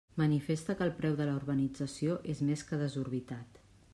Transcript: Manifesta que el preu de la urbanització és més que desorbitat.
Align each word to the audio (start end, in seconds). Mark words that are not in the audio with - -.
Manifesta 0.19 0.75
que 0.79 0.85
el 0.85 0.93
preu 1.01 1.17
de 1.19 1.27
la 1.29 1.35
urbanització 1.41 2.17
és 2.35 2.43
més 2.49 2.65
que 2.71 2.83
desorbitat. 2.85 3.61